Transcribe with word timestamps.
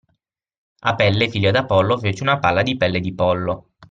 Apelle, 0.81 1.29
figlio 1.29 1.51
di 1.51 1.57
Apollo 1.57 1.99
fece 1.99 2.23
una 2.23 2.39
palla 2.39 2.63
di 2.63 2.75
pelle 2.75 2.99
di 3.01 3.13
pollo 3.13 3.69